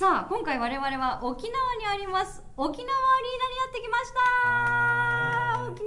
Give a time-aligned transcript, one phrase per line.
[0.00, 2.42] さあ今回我々は沖縄にあります。
[2.56, 5.70] 沖縄アリーナにやってきました。
[5.70, 5.82] 沖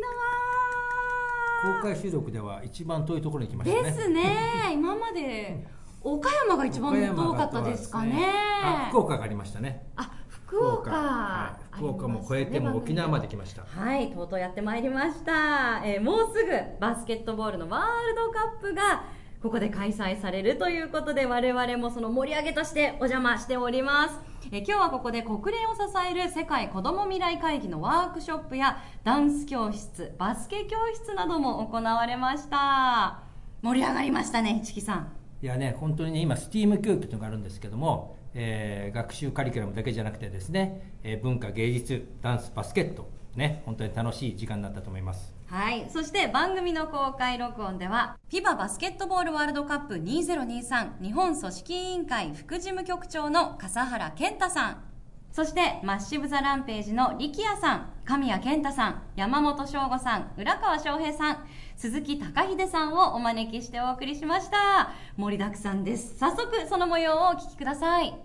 [1.66, 1.82] 縄。
[1.82, 3.92] 公開収録では一番遠いところに来ましたね。
[3.92, 4.70] ですね。
[4.72, 5.66] 今まで
[6.04, 8.32] 岡山が一番遠かったですかね。
[8.64, 9.88] あ福岡がありましたね。
[9.96, 10.92] あ福岡。
[10.92, 13.64] はい、福岡も超えても沖縄まで来ました。
[13.64, 19.06] はいとうとうやってまいりました、えーもうすぐバスケットボールのワールドカップが
[19.44, 24.18] ここで開催されるということで我々もその盛り上げとしてお邪魔しております。
[24.54, 33.20] え今日はここで国連を支える世界子ども未来会議のワークショップやダンス教室バスケ教室なども行われました。
[33.62, 35.12] 盛り上がりましたね市木さん。
[35.42, 45.88] いやね本当にね今 STEAM 教育というのがあるんですけども、えー学習カリキュラムだけじゃなくてですね、えー文化芸術ダンスバスケットね本当に楽しい時間になったと思いますはい。
[45.88, 54.84] そして番組の公開録音では、FIBA バスケットボールワールドカップ2023日本組織委員会副事務局長の笠原健太さん。
[55.32, 61.46] そして、 MA55IVE THE RAMPAGE の LIKIYA さん、神谷健太さん、山本彰吾さん、浦川翔平さん、
[61.76, 64.92] 鈴木昂秀さんをお招きしてお送りしました。
[65.18, 66.18] 盛りだくさんです。
[66.18, 68.16] 早速、その模様をお聞きください。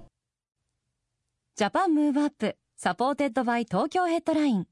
[1.56, 4.66] Japan Move Up supported by 東京ヘッドライン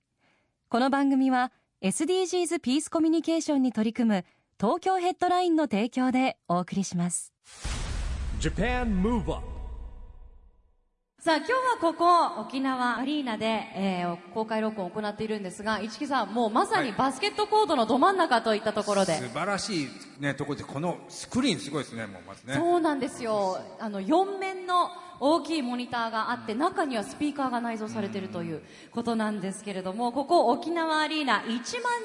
[0.69, 4.25] この番組は SDGs ピースコミュニケーションに取り組む
[4.61, 7.33] 東京ヘッドラインの提供でお送りします。
[8.41, 9.47] Japan Move Up
[11.21, 19.89] さあ今日はここ沖縄アリーナで、えー公開録音を行っているんですが市木さんもうまさにバスケットコートのど真ん中といったところで、素晴らしい、
[20.19, 22.55] ね、ところでこのスクリーンすごいですねもうまずね。
[22.55, 23.61] そうなんですよ。
[23.79, 24.91] あの4面の
[25.21, 31.59] 大きいモニターがあって中にはスピーカーが内蔵されているということなんですけれどもここ沖縄アリーナ1万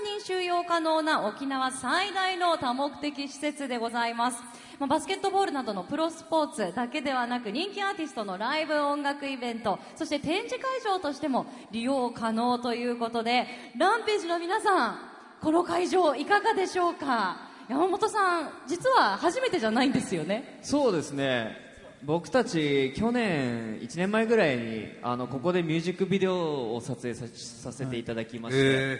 [0.05, 4.41] 人収容可能な沖縄最大の多目的施設でございます。
[4.79, 13.45] まバスケットボールなどのプロスポーツだけではなく人気アーティストのライブ音楽イベントそして展示会場としても利用可能ということで
[13.77, 14.99] ランページの皆さん
[15.39, 17.37] この会場いかがでしょうか？
[17.69, 20.59] 山本さん実は初めてじゃないんですよね。
[20.63, 21.70] そうですね。
[22.03, 28.99] 僕たち去年1年前ぐらいにあのここでミュージックビデオを撮影ささせていただきまして、え。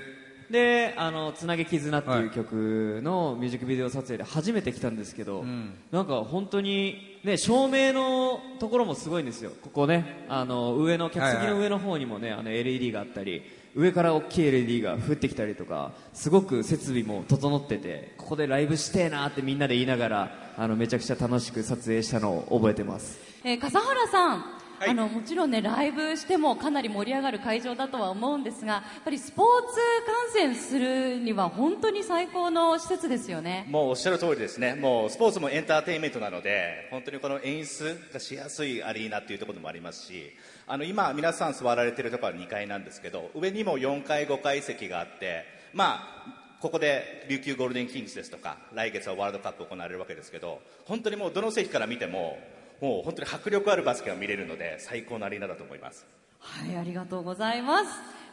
[0.51, 5.45] で「あのつなげ絆」っていう曲のミュージックビデオ撮影で初めて来たんですけど、
[5.91, 9.51] なんか本当に、ね、照明のところもすごいんですよ。
[9.61, 13.41] ここねあの上の客席の上の方にもね、あの LED があったり
[13.75, 23.19] 上から大きい LED が降ってきたりとかすごく設備も整っててここでライブしてえなってみんなで言いながらあのめちゃくちゃ楽しく撮影したのを覚えてます。
[23.43, 24.43] えー笠原さん、
[24.87, 29.75] あのもちろんねライブしてもかなり盛り上がる会場だとは思うんですがやっぱりスポーツ
[30.05, 33.65] 観戦するには本当に最高の施設ですよね。
[33.69, 40.31] もうおっしゃる通りですね、もうスポーツもエンターテインメントなので、本当にこの演出がしやすいアリーナっていうところもありますし、
[40.67, 52.37] あの今、皆さん座られてるところは2階なんですけど、上にも4階、5階席があって、まあ、ここで琉球ゴールデンキングスですとか、来月はワールドカップ行われるわけですけど、本当にもうどの席から見ても、
[52.81, 56.05] もう本当に迫力あるバスケが見れるので、最高のアリーナだと思います。
[56.39, 57.85] はいありがとうございます。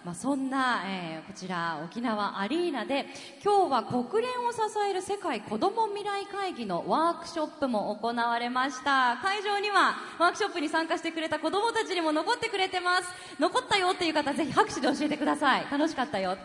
[0.05, 3.07] まあ、そんな、えーこちら沖縄アリーナで
[3.45, 4.59] 今日は国連を支
[4.89, 9.19] える世界子ども未来会議のワークショップも行われました。
[9.23, 13.09] 会場にはワークショップに参加してくれた子どもたちにも残ってくれてます。
[13.39, 15.67] 残ったよっていう方ぜひ拍手で教えてください。
[15.71, 16.39] 楽しかったよ。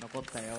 [0.00, 0.56] 残ったよ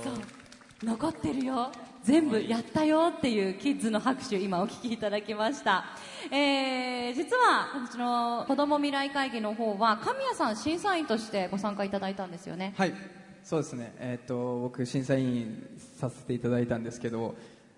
[0.83, 1.71] 残ってるよ。
[2.03, 5.83] 全部やったよっていうキッズの拍手今お聞きいただきました、
[6.31, 12.73] えー、実はこっちの子ども未来会議の方は神谷さん審査員としてご参加いただいたんですよね。
[12.77, 12.93] はい、
[13.43, 13.93] そうですね。
[13.97, 15.67] えーっと僕審査員
[15.99, 17.35] させていただいたんですけど、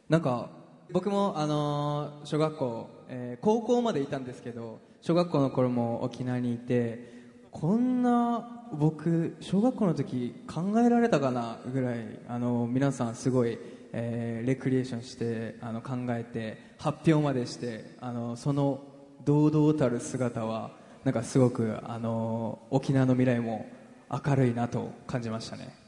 [0.09, 0.49] なんか
[0.91, 7.18] 僕もあの小学校、えー高校までいたんですけど、小学校の頃も沖縄にいて、
[7.51, 13.57] こんな僕小学校の時考えられたかなぐらいあの皆さんすごい、
[13.91, 18.81] えーレクリエーションしてあの考えて発表までしてあのその
[19.25, 20.71] 堂々たる姿は
[21.03, 23.67] なんかすごくあの沖縄の未来も
[24.09, 25.78] 明るいなと感じましたね。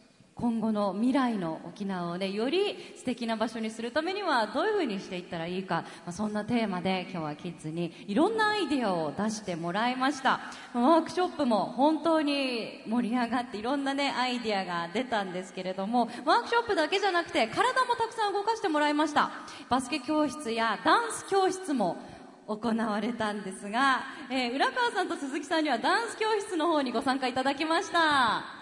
[0.42, 10.40] 今後の未来の沖縄をねより素敵な場所にするためにはどういうふうにしていったらいいか、まあ、そんなテーマで今日はキッズにいろんなアイデアを出してもらいました。
[10.74, 19.30] ワークショップも本当に盛り上がっていろんなねアイデアが出たんですけれどもワークショップだけじゃなくて体もたくさん動かしてもらいました。
[19.70, 21.98] バスケ教室やダンス教室も
[22.48, 24.02] 行われたんですが、
[24.32, 28.61] えー、浦川さんと鈴木さんにはダンス教室の方にご参加いただきました。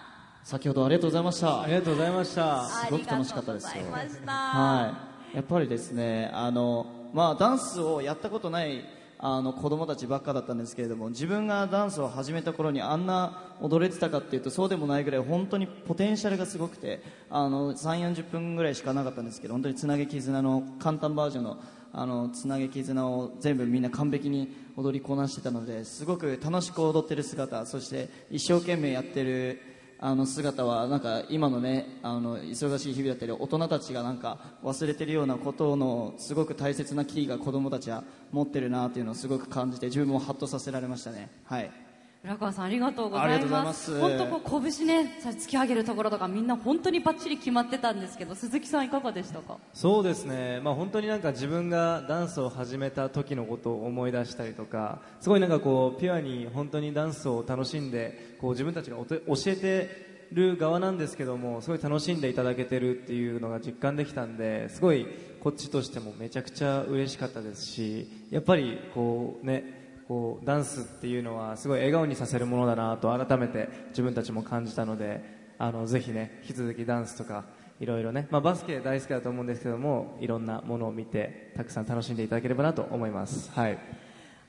[0.50, 1.62] 先ほどありがとうございました。
[1.62, 2.64] ありがとうございました。
[2.68, 3.84] すごく楽しかったですよ。
[4.26, 4.96] は
[5.32, 5.36] い。
[5.36, 8.84] やっぱりですねあのまあダンスをやったことない
[9.20, 21.60] あの子供たちばっかだったんですけれども自分がダンスを始めた頃にあんな踊れてたかっていうとそうでもないぐらい本当にポテンシャルがすごくてあの3 4 0分ぐらいしかなかったんですけど本当につなげ絆の簡単バージョンの
[21.92, 29.69] あのつなげ絆を全部みんな完璧に踊りこなしてたのですごく楽しく踊ってる姿そして一生懸命やってる
[30.02, 41.30] あの姿はなんか今のねあの忙しい日々だったり大人たちがなんか忘れてるようなことのすごく大切なキーが子供たちは持ってるなっていうのをすごく感じて自分もハッとさせられましたね。
[41.44, 41.89] はい。
[42.22, 43.98] 浦川さんありがとうございます。
[43.98, 49.58] 本当こう拳ね突き上げるところとかみんな本当にバッチリ決まってたんですけど鈴木さんいかがでしたか？
[49.74, 50.60] そうですね。
[50.62, 59.16] まあ本当になんか自分がダンスを始めた時のことを思い出したりとかすごいなんかこうピュアに本当にダンスを楽しんでこう自分たちが教
[59.48, 65.08] えてる側なんですけどもすごい楽しんでいただけてるっていうのが実感できたんですごい
[65.40, 69.79] こっちとしてもめちゃくちゃ嬉しかったですしやっぱりこうね
[70.10, 75.24] こうダンスっていうのはすごい笑顔にさせるものだなと改めて自分たちも感じたので
[75.60, 77.46] あのぜひね引き続きダンスとか
[77.80, 83.52] いろいろね、まあ、バスケ大好きだと思うんですけどもいろんなものを見てたくさん楽しんでいただければなと思います。
[83.52, 83.78] はい。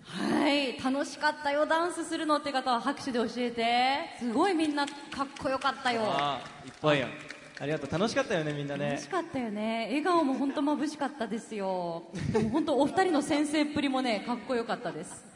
[0.02, 0.82] はい。
[0.82, 1.66] 楽しかったよ。
[1.66, 3.96] ダンスするのって方は拍手で教えて。
[4.18, 6.00] すごいみんなかっこよかったよ。
[6.04, 7.08] あいっぱいや
[7.60, 7.90] ありがとう。
[7.90, 8.92] 楽しかったよねみんなね。
[8.92, 9.86] 楽しかったよね。
[9.90, 12.04] 笑顔も本当眩しかったですよ。
[12.32, 15.29] でも本当お二人の先生っぷりもねかっこよかったです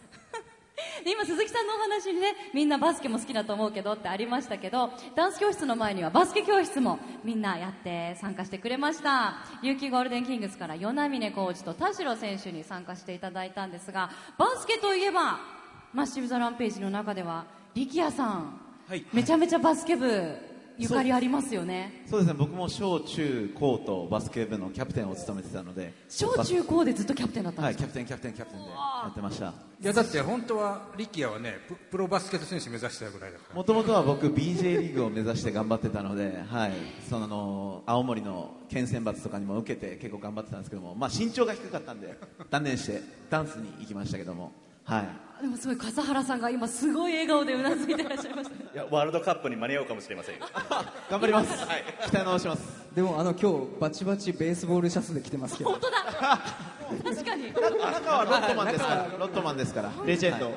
[1.10, 9.36] 今鈴木さんのお話にねみんなバスケも好きだと思うけどってありましたけどダンス教室の前にはバスケ教室もみんなやって参加してくれました。
[9.62, 15.38] 琉球ゴールデンキングスから与那嶺コーチと田代選手に参加していただいたんですがバスケといえば
[15.92, 22.04] マッシブ・ザ・ランページの中では力也さん、はい、めちゃめちゃバスケ部ゆかりありますよね。
[22.10, 22.34] そうですね。
[22.36, 27.84] 僕も小中高とバスケ部のキャプテンを務めてたので小中高でずっとキャプテンだったんですか？
[27.84, 28.76] はいキャプテンキャプテンキャプテンでや
[29.08, 29.54] ってました。
[29.80, 31.54] いやだって本当は力也はね
[31.90, 33.54] プロバスケット選手目指してたぐらいだから。
[33.54, 36.72] もともとは僕 BJ リーグを目指して頑張ってたので、はい、
[37.08, 42.18] その青森の県選抜とかにも受けて結構頑張ってたんですけども、まあ、身長が低かったんで
[42.50, 44.52] 断念してダンスに行きましたけども
[44.84, 45.25] はい。
[45.42, 50.36] でもすごい笠原さんが今すごい笑顔でうなずいてらっしゃいました、ね、いやワールドカップに間に合うかもしれません
[51.10, 55.70] 頑張ります、はい、期待直しますでもあの今日バチバチベースボールシャツで来てますけど。
[55.70, 55.96] 本当だ。
[57.02, 57.52] 確かに。
[57.52, 59.06] 中はロットマンですから。
[59.19, 59.92] ロットマンですから。
[60.06, 60.54] レジェンド、はい。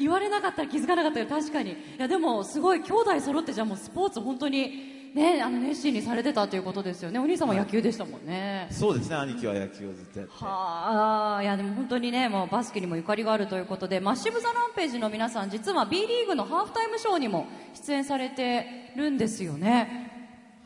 [0.00, 1.72] 言われなかったら気づかなかったけど確かに。
[1.72, 7.18] いやでもすごい兄弟揃ってじゃあもうスポーツ本当にね、あの熱心にされてたということですよね。
[7.18, 8.68] お兄さんは野球でしたもんね。
[8.70, 9.16] そうですね。
[9.16, 10.44] 兄貴は野球をずっとやって。
[10.44, 20.12] はあ、いやでも本当にね、もうバスケにもゆかりがあるということで、マッシブザランページの皆さん、実は B リーグのハーフタイムショーにも出演されてるんですよね。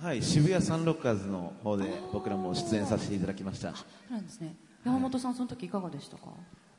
[0.03, 3.73] はい、渋谷サンロッカーズの方で僕らも出演させていただきました。
[3.77, 4.57] そうなんですね。
[4.85, 6.25] 山本さん、その時いかがでしたか？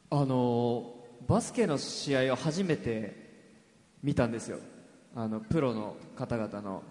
[0.10, 0.94] あの
[1.26, 3.16] バスケの試合を初めて
[4.04, 4.58] 見たんですよ。
[5.16, 6.84] あのプロの方々の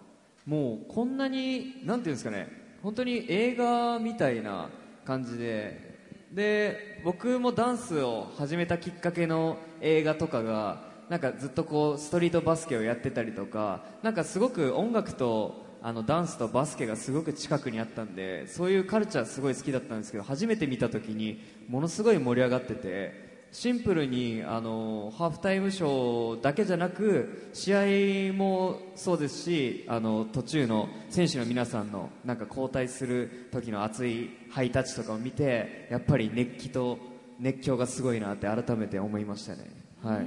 [0.50, 2.48] もうこんなになんていうんですかね
[2.82, 4.68] 本当に映画みたいな
[5.04, 5.96] 感じで
[6.32, 36.98] で僕もダンスを始めたきっかけの映画とかがなんかずっとこうストリートバスケをやってたりとかなんかすごく音楽とあのダンスとバスケがすごく近くにあったんでそういうカルチャーすごい好きだったんですけど初めて見た時にものすごい盛り上がっててシンプルにあのハーフタイムショーだけじゃなく試合もそうですしあの途中の選手の皆さんのなんか交代する時の熱いハイタッチとかを見てやっぱり熱気と
[37.40, 39.70] 熱狂がすごいなって改めて思いましたね。
[40.02, 40.26] はい。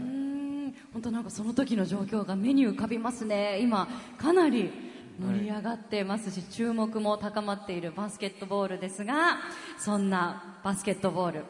[0.92, 3.60] 本当なんかその時の状況が目に浮かびますね。
[3.62, 3.88] 今
[4.18, 4.72] かなり
[5.20, 9.38] 盛り上がってますし、注目も高まっているバスケットボールですが
[9.78, 11.44] そんなバスケットボール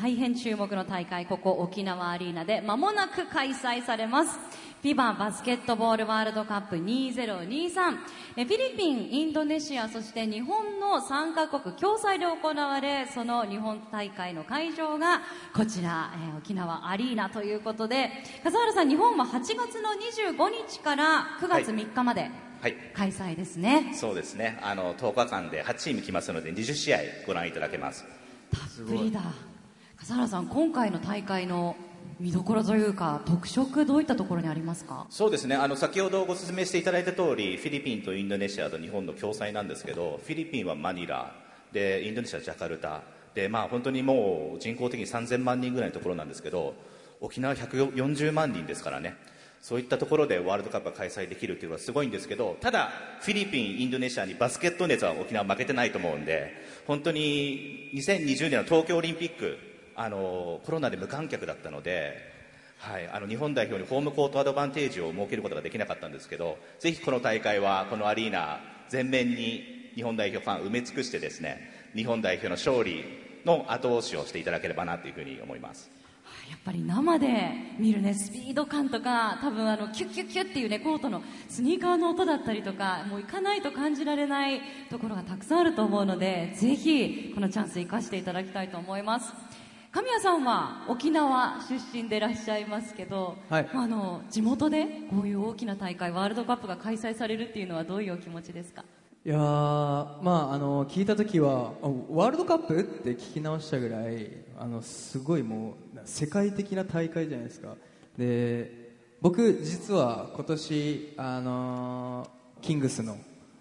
[0.00, 4.38] 大変注目の大会、ここ沖縄アリーナで間もなく開催されます。
[4.82, 7.96] フィババスケットボールワールドカップ2023
[8.36, 15.22] フィリピン、インドネシア、そして日本の3カ国共催で行われ、その日本大会の会場が
[15.54, 18.10] こちら、えー、沖縄アリーナということで、
[18.44, 19.90] 笠原さん、日本は8月の
[20.34, 22.30] 25日から9月3日まで、はい。
[22.60, 22.74] はい。
[22.94, 23.92] 開催ですね。
[23.94, 24.58] そうですね。
[24.62, 28.04] あの10日間で8チーム来ますので20試合ご覧いただけます。
[28.50, 29.20] たっぷりだ
[29.98, 31.74] 笠原さん今回の大会の
[32.20, 35.06] 見どころというか特色どういったところにありますか？
[35.10, 35.56] そうですね。
[35.56, 41.32] あの先ほどご説明していただいた通りフィリピンとインドネシアと日本の共催なんですけどフィリピンはマニラ
[41.72, 43.02] でインドネシアはジャカルタ
[43.34, 46.74] でまあ本当にもう人口的に3000万人ぐらいのところなんですけど
[47.20, 49.16] 沖縄140万人ですからね。
[49.62, 56.52] そういったところでワールドカップが開催できるっていうのはすごいんですけどただフィリピンインドネシアにバスケット熱は沖縄負けてないと思うんで
[56.86, 59.58] 本当に2020年の東京オリンピック
[59.96, 62.36] あのコロナで無観客だったので
[62.78, 73.04] はい、あの日本代表にホームコートアドバンテージを設けることができなかったんですけどぜひこの大会はこのアリーナ全面に日本代表ファン埋め尽くしてですね日本代表の勝利
[73.44, 75.90] の後押しをしていただければなというふうに思います。
[76.50, 84.60] やっぱり生で見るねスピード感とか多分あのキュッキュッキュッっていうねコートのスニーカーの音だったりとかもう行かないと感じられない
[84.90, 89.32] ところがたくさんあると思うのでぜひこのチャンス生かしていただきたいと思います。
[89.92, 93.70] 神谷さんは沖縄出身でいらっしゃいますけど、はい。
[93.72, 98.84] まあ、あの地元でこういう大きな大会ワールドカップが開催されるっていうのはどういうお気持ちですか？
[99.24, 107.74] いやーまああの聞いた時はあワールドカップって聞き直したぐらいあのすごいもう世界的な大会じゃないですか。
[108.18, 112.28] で僕実は今年あの
[112.60, 113.16] キングスの、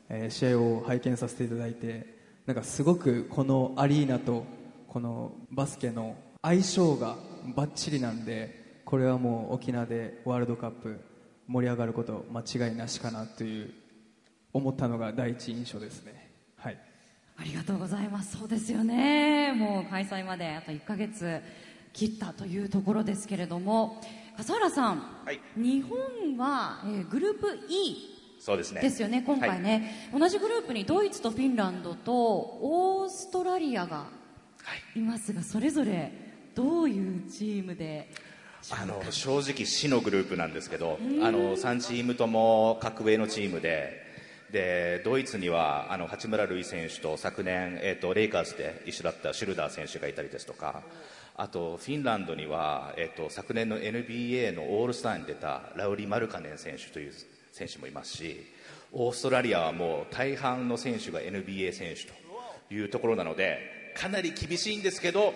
[0.09, 2.13] えー試合を拝見させていただいて
[2.45, 4.45] なんかすごくこのアリーナと
[4.95, 7.17] このバスケの相性が
[7.53, 11.01] バッチリなんでこれはもう沖縄でワールドカップ
[11.47, 13.73] 盛り上がること間違いなしかなという
[14.53, 16.31] 思ったのが第一印象ですね。
[16.55, 16.77] はい。
[17.35, 18.37] ありがとうございます。
[18.37, 19.51] そうですよね。
[19.51, 21.41] もう開催まであと1ヶ月
[21.91, 24.01] 切ったというところですけれども。
[24.37, 25.41] 笠原さん、はい。
[25.57, 28.79] 日本は、えーグループ E そうですね。
[28.79, 34.23] ですよね今回ね、同じグループにドイツとフィンランドとオーストラリアが
[34.95, 34.99] い。
[34.99, 36.11] ますが、それぞれ
[36.55, 38.09] どういうチームで
[38.71, 44.03] あの正直死のグループなんですけどあの3チームとも格上のチームで
[44.51, 50.81] でドイツにはあの八村塁選手と昨年、えー、とレイカーズで一緒だったシュルダー選手がいたりですとか
[51.35, 57.13] あとフィンランドには、えー、と昨年の NBA のオールスターに出たラウリ・マルカネン選手という
[57.51, 58.45] 選手もいますし
[58.93, 62.13] オーストラリアはもう大半の選手が NBA 選手と
[62.73, 65.33] いうところなのでかなり厳しいんですけど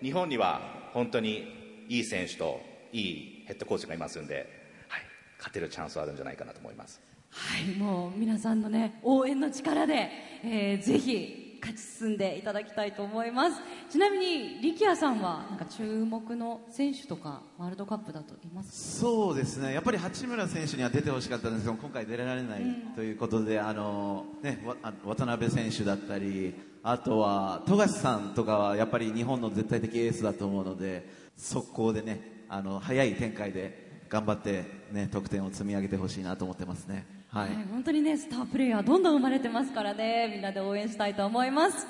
[0.00, 0.60] 日本には
[0.92, 2.60] 本当にいい選手と
[2.92, 4.46] いいヘッドコーチがいますんで、
[4.88, 5.02] はい、
[5.38, 7.00] 勝てるチャンスはあるんじゃないかなと思います。
[7.30, 10.10] はい、もう皆さんのね応援の力で、
[10.44, 13.60] えーぜひ勝ち進んでいただきたいと思います。
[13.88, 19.72] ちなみに力也さんはなんか注目の選手とかワールドカップだといますそうですね。
[19.72, 22.62] やっぱり八村選手には出てほしかったんですけど今回出られない
[22.96, 26.52] ということで、あのね、わあ渡辺選手だったり
[26.84, 37.06] あとは富樫さんとかはやっぱり日本の絶対的エースだと思うので速攻でねあの早い展開で頑張って、ね、得点を積み上げてほしいなと思ってますね。
[37.30, 37.48] はい。
[37.48, 41.86] はい、本当にねスタープレーヤーどんどん生まれてますからねみんなで応援したいと思います。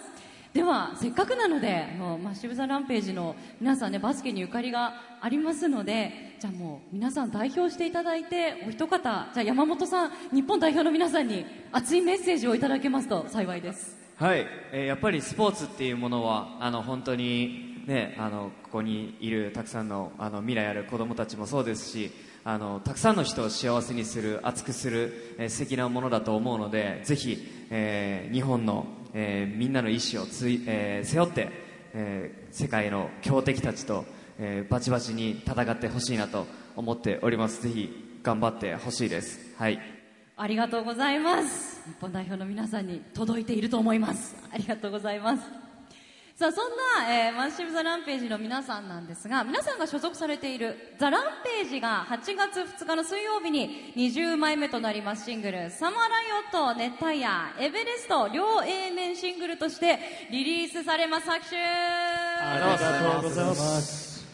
[0.52, 14.01] ではせっかくなのであのマッシブ・ザ・ランページの皆さんねバスケにゆかりがありますのでじゃあもう皆さん代表していただいてお一方じゃあ山本さん日本代表の皆さんに熱いメッセージをいただけますと幸いです。
[14.16, 22.12] はい、えーやっぱりスポーツっていうものはあの本当にねあのここにいるたくさんのあの未来ある子供たちもそうですし
[22.44, 31.48] あのたくさんの人を幸せにする熱くする、えー素敵なものだと思うのでぜひ、えー日本の、えーみんなの意思をつい、えー背負って、
[31.94, 34.04] えー世界の強敵たちと、
[34.38, 37.62] えーバチバチに戦ってほしいなと思っております。
[37.62, 39.54] ぜひ頑張ってほしいです。
[39.56, 40.01] はい。
[40.42, 41.84] ありがとうございます。
[41.86, 44.34] 日本代表の皆さんに届いていると思います。
[44.52, 45.42] ありがとうございます。
[46.34, 55.26] さあそんな、えーマッシブ・ザ・ランページの皆さんなんですが皆さんが所属されているザ・ランページが8月2日の水曜日に20枚目となります。
[55.26, 57.28] シングル「サマーライオット」「熱帯夜」
[57.64, 60.00] 「エベレスト」両 A 面シングルとして
[60.32, 61.30] リリースされます。
[61.30, 61.56] 拍手。
[61.56, 64.26] ありがとうございます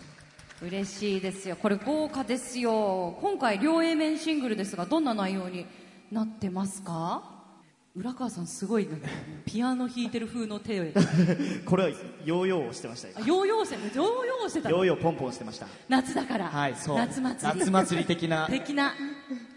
[0.61, 1.57] 嬉しいですよ。
[1.57, 3.17] これ豪華ですよ。
[3.21, 5.67] 今回両 A 面シングルですがどんな内容に
[6.11, 7.23] なってますか？
[7.97, 9.09] 浦川さんすごいなんか
[9.45, 10.85] ピアノ弾いてる風の手を
[11.67, 11.89] これは
[12.25, 14.77] ヨーヨーをしてましたヨーヨーしてヨーヨーしてたの？
[14.77, 15.67] ヨーヨーポンポンしてました。
[15.89, 16.97] 夏だから、はいそう。
[16.97, 17.59] 夏祭り。
[17.61, 18.47] 夏祭り的な。
[18.49, 18.93] 的な。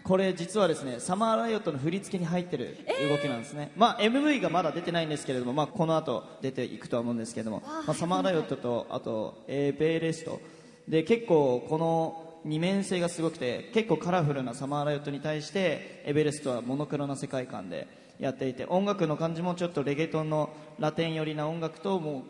[0.02, 2.76] これ実はですねサマーライオットの振り付けに入ってる
[3.08, 10.40] 動きなんですね、まあ MV がまだ出てないんですけれども、まあ、この後出ていくとは思うんですけれども、まあ、サマーライオットとあと、えーベイレスト。
[10.88, 17.86] で結構この二面性がすごくて結構カラフルなサマーライオットに対してエベレストはモノクロな世界観で
[18.18, 22.22] やっていて音楽の感じもちょっとレゲトンのラテン寄りな音楽ともう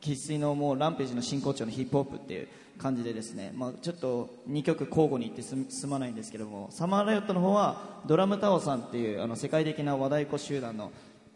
[0.00, 2.48] 生粋のもうランページの真骨頂のヒップホップっていう
[2.78, 10.90] 感じでですね、まあ、ちょっと2曲交互にいってす進まないんですけどもサマーライオットの方はドラムタオさんっていうあの世界的な和太鼓集団の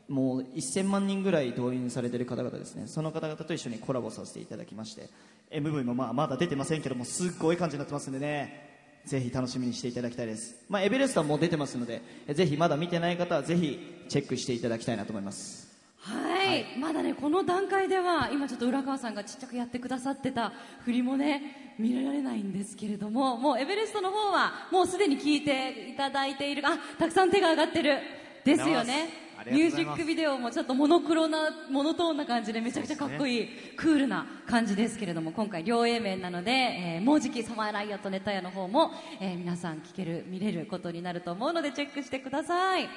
[0.09, 2.87] もう1000万人ぐらい動員されてる方々ですね。
[2.87, 5.09] その方々と一緒にコラボさせていただきまして
[5.51, 8.73] MV もまあまだ出てませんけどもすっごい感じになってますんでね。
[9.07, 15.65] ぜひ楽しみにしていただきたいです、まあ、エベレストはもう出てますのでえぜひまだ見てない方はぜひチェックしていただきたいなと思います。
[15.99, 20.53] はい、まだねこの段階では今ちょっと浦川さんがちっちゃくやってくださってた
[20.85, 27.99] 振りもね見られないんですけれどももうエベレストの方はもうすでに聞いていただいているあたくさん手が上がってる。
[28.45, 42.89] ですよねミュージックビデオもちょっとモノクロなモノトーンな感じでめちゃくちゃかっこいい、クールな感じですけれども今回両 A 面なので、えーもうじきサマーライオットネタ屋の方も、えー皆さん聞ける見れることになると思うのでチェックしてください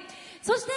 [0.42, 0.72] そして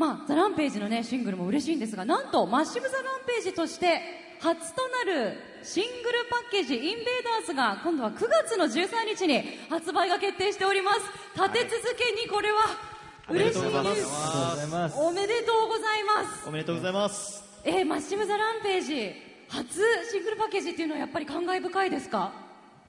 [0.00, 4.00] まあ、ザ・ランページのね、シングルも嬉しいんですが、なんと、マッシブ・ザ・ランページとして、
[4.40, 7.04] 初となるシングルパッケージ、インベー
[7.38, 11.00] ダーズが、今度は9月の13日に発売が決定しております。
[11.34, 12.89] 立て続けにこれは、
[13.30, 13.70] 嬉しいです。
[13.70, 14.08] おめでとう
[14.48, 16.48] ございますおめでとうございます。
[16.48, 19.12] おめでとうございますえーマッシブ・ザ・ランページ、
[19.48, 22.32] 初シングルパッケージっていうのはやっぱり感慨深いですか？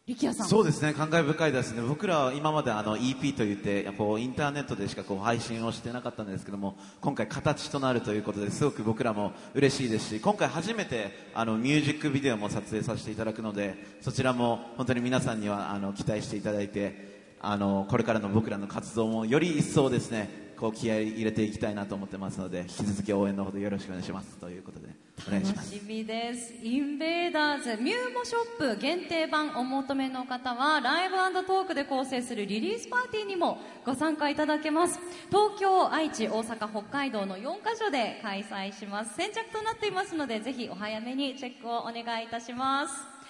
[0.07, 0.48] 力也さん。
[0.48, 1.81] そうですね、感慨深いですね。
[1.83, 24.89] 僕らは今まであの EP と言って、こうインターネットでしかこう配信をしてなかったんですけども、今回形となるということですごく僕らも嬉しいですし、今回初めてあのミュージックビデオも撮影させていただくので、そちらも本当に皆さんにはあの期待していただいて、あのこれからの僕らの活動もより一層ですね、こう気合い入れていきたいなと思ってますので、引き続き応援のほどよろしくお願いしますということで、
[25.27, 25.74] お願いします。
[25.74, 26.53] 楽しみです。
[26.62, 31.15] インベーダーズミューモショップ限定版お求めの方はライブ
[31.48, 35.00] トークで構成するリリースパーティーにもご参加いただけます。
[35.29, 39.15] 東京、愛知、大阪、北海道の4カ所で開催します。
[39.15, 43.21] 先着となっていますのでぜひお早めにチェックをお願いいたします。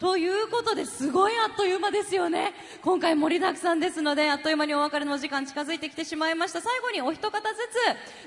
[0.00, 2.52] ということですごいあっという間ですよね。
[2.82, 6.60] 今回盛りだくさんですので、あっという間にお別れのお時間近づいてきてしまいました。
[6.60, 7.44] 最後にお一方ず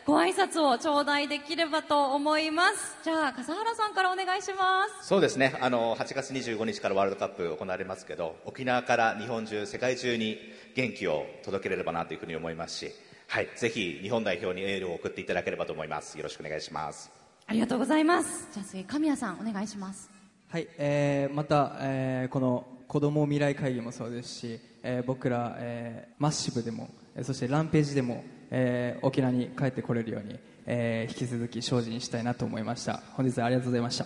[0.03, 2.97] つご挨拶を頂戴できればと思います。
[3.03, 5.07] じゃあ、笠原さんからお願いします。
[5.07, 10.37] そうですねあの8月25日からワールドカップ行われますけど沖縄から日本中世界中に
[10.75, 12.91] 元気を届けれればなというふうに思いますし、
[13.27, 17.11] はい、ぜひ日本代表にエールを送っていただければと思いますよろしくお願いします
[17.47, 18.47] ありがとうございます。
[18.53, 20.20] じゃあ次、神谷さんお願いします。
[20.51, 34.05] はい、えーまた、えーこの子ども未来会議もそうですし、えー僕ら、えーマッシブでもえーそしてランページでも、えー沖縄に帰ってこれるように、えー引き続き精進したいなと思いました本日はありがとうございました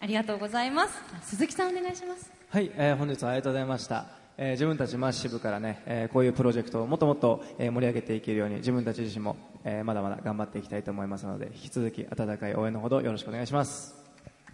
[0.00, 0.94] ありがとうございます。
[1.22, 2.30] 鈴木さんお願いします。
[2.48, 4.06] はい、えー本日はありがとうございました、
[4.38, 14.07] えー自分たちマッシブからね、えーこういうプロジェクトをもっともっと、えー盛り上げていけるように自分たち自身も、えーまだまだ頑張っていきたいと思いますので引き続き温かい応援のほどよろしくお願いします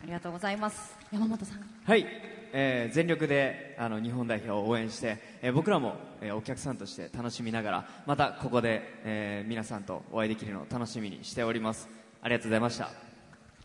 [0.04, 0.94] ありがとうございます。
[1.10, 1.66] 山本さん。
[1.86, 2.06] はい、
[2.52, 11.88] えー全力であの日本代表を応援して、えー僕らも、えーお客さんとして楽しみながらまたここで、えー皆さんとお会いできるのを楽しみにしております
[12.20, 13.03] ありがとうございました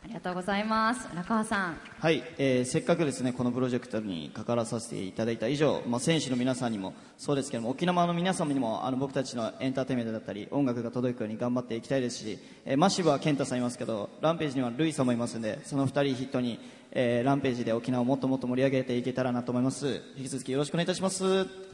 [0.04, 1.08] ありがとうございます。
[1.14, 1.78] 中川さん。
[2.00, 16.60] はい、えーせっかくですねこのプロジェクトに関わらさせていただいた以上、まあ、選手の皆さんにもそうですけども沖縄の皆様にもあの僕たちのエンターテインメントだったり音楽が届くように頑張っていきたいですし、えーマッシブは健太さんいますけどランページにはルイさんもいますんでその2人筆頭に、
[16.92, 21.70] えーランページで沖縄をもっともっと盛り上げていけたらなと思います引き続きよろしくお願いいたします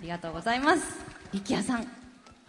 [0.00, 0.82] ありがとうございます。
[1.32, 1.99] 力也さん。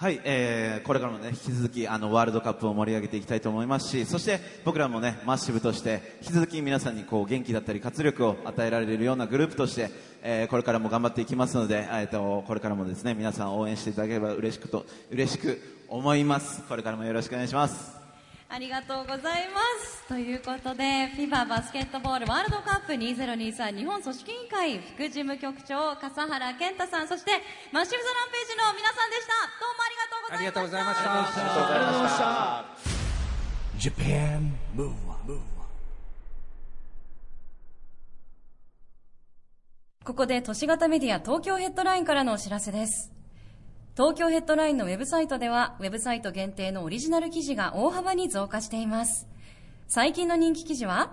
[0.02, 9.92] はい、えーこれからもね、引き続きあのワールドカップを盛り上げていきたいと思いますし、そして僕らもね、マッシブとして、引き続き皆さんにこう元気だったり活力を与えられるようなグループとして、
[10.24, 16.64] えーこれからも頑張っていきますので、えーと、これからもですね、皆さん応援していただければ嬉しくと、嬉しく思います。
[16.64, 18.01] これからもよろしくお願いします。
[18.54, 20.06] ありがとうございます。
[20.10, 20.84] ということで、
[21.16, 27.32] FIBA バスケットボールワールドカップ2023日本組織委員会副事務局長、笠原健太さん、そして、
[27.72, 29.32] マッシブザランページの皆さんでした。
[29.56, 30.44] どうもありがとうございました。
[30.44, 32.92] ありがとうございましたありがとうございました。
[33.80, 35.40] Japan Move Up
[40.04, 43.21] ここで都市型メディア東京ヘッドラインからのお知らせです。
[43.98, 49.28] 東京ヘッドラインのウェブサイトでは、ウェブサイト限定のオリジナル記事が大幅に増加しています。
[49.90, 51.12] 最近の人気記事は、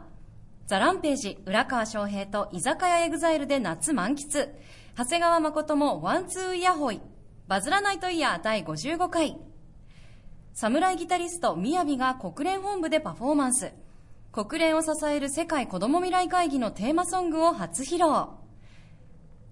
[0.68, 4.50] THE RAMPAGE、浦川翔平と居酒屋 EXILE で夏満喫。
[4.96, 7.00] 長谷川慎もワンツーイヤホイ。
[7.48, 9.36] バズらないとイヤー第55回。
[10.52, 13.72] 侍ギタリスト MIYAVI が国連本部でパフォーマンス。
[14.30, 18.36] 国連を支える世界子ども未来会議のテーマソングを初披露。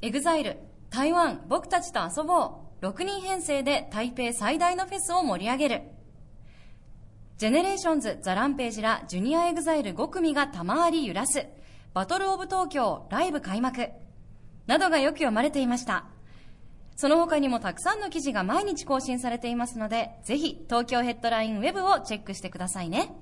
[0.00, 0.58] EXILE
[0.90, 5.82] 台湾僕たちと遊ぼう6人編成で台北最大のフェスを盛り上げる。
[7.36, 11.46] ジェネレーションズザランページらジュニアエグザイル5組が玉あり揺らす。
[11.94, 13.88] BATTLE OF TOKYO ライブ開幕。
[14.68, 16.06] などがよく読まれていました。
[16.94, 23.12] その他にもたくさんの記事が毎日更新されていますのでぜひ東京ヘッドラインウェブをチェックしてくださいね。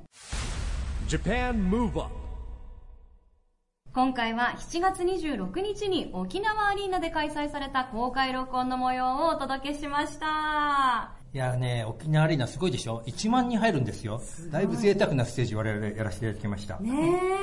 [3.95, 11.24] 今回は7月26日に沖縄アリーナで開催された公開録音の模様をお届けしました。
[11.35, 14.23] いやね、沖縄アリーナすごいでしょ ?1 万人入るんですよ。
[14.53, 16.79] だいぶ贅沢なステージ我々やらせていただきました。
[16.79, 16.93] ね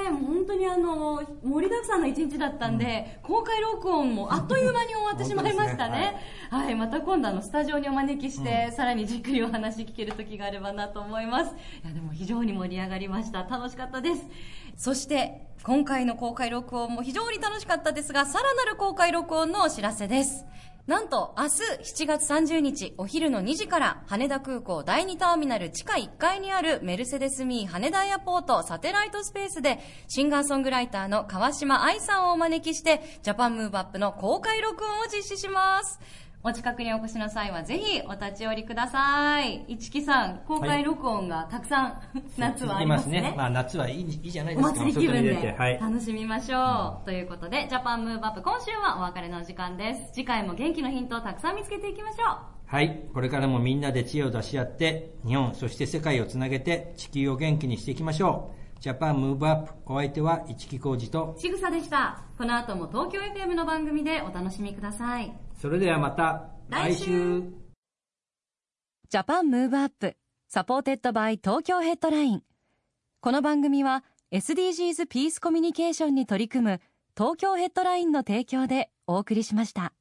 [0.07, 6.15] え、本当にあの、盛りだくさんの一日だったんで、公開録音もあっという間に終わってしまいましたね。
[6.49, 11.53] はい、また今度あの、スタジオにお招きして、さらにじっくりお話聞ける時があればなと思います。
[11.83, 13.43] いや、でも非常に盛り上がりました。
[13.43, 14.25] 楽しかったです。
[14.77, 20.45] そして今回の公開録音も非常に楽しかったですがさらなる公開録音のお知らせです
[20.87, 35.99] なんと明日7月30日お昼の2時から羽田空港第2ターミナル地下1階にあるメルセデスミー羽田エアポートサテライトスペースでシンガーソングライターの川島愛さんをお招きしてジャパンムーブアップの公開録音を実施します。
[36.43, 39.63] お近くにお越しの際はぜひお立ち寄りください。
[39.67, 42.01] 市木さん、公開録音がたくさん、
[42.35, 43.35] 夏はありますね。
[43.37, 44.79] まあ夏はいいいいじゃないおですか。
[44.79, 45.79] 祭り気分ではい。
[45.79, 47.05] 楽しみましょう。
[47.05, 50.13] ということで、ジャパンムーブアップ今週はお別れのお時間です。
[50.13, 52.37] 次回も元気のヒントをたくさん見つけていきましょう。
[52.65, 53.03] はい。
[53.13, 58.81] これからもみんなで知恵を出し合って、日本、そして世界をつなげて、地球を元気にしていきましょう。
[58.81, 59.73] ジャパンムーブアップ。
[59.85, 62.23] お相手は市木浩二と、ちぐさでした。
[62.35, 65.31] この後も東京 FM の番組でお楽しみください。
[65.61, 67.43] それではまた来週。
[69.09, 72.43] Japan Move Up supported by 東京ヘッドライン
[73.19, 76.81] この番組は SDGs ピースコミュニケーションに取り組む
[77.15, 79.93] 東京ヘッドラインの提供でお送りしました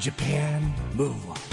[0.00, 0.60] Japan
[0.96, 1.45] Move Up